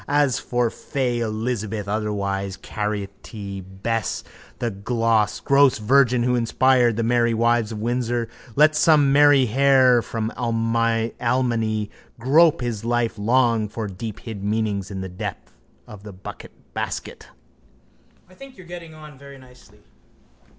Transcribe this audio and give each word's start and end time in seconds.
As 0.07 0.39
for 0.39 0.71
fay 0.71 1.19
Elizabeth, 1.19 1.87
otherwise 1.87 2.57
carrotty 2.57 3.61
Bess, 3.61 4.23
the 4.57 4.71
gross 4.71 5.77
virgin 5.77 6.23
who 6.23 6.33
inspired 6.33 6.95
The 6.97 7.03
Merry 7.03 7.35
Wives 7.35 7.71
of 7.71 7.77
Windsor, 7.77 8.27
let 8.55 8.75
some 8.75 9.13
meinherr 9.13 10.01
from 10.03 10.31
Almany 10.35 11.91
grope 12.17 12.61
his 12.61 12.83
life 12.83 13.19
long 13.19 13.69
for 13.69 13.87
deephid 13.87 14.41
meanings 14.43 14.89
in 14.89 15.01
the 15.01 15.09
depths 15.09 15.51
of 15.85 16.01
the 16.01 16.13
buckbasket. 16.13 17.27
I 18.27 18.33
think 18.33 18.57
you're 18.57 18.65
getting 18.65 18.95
on 18.95 19.19
very 19.19 19.37
nicely. 19.37 19.81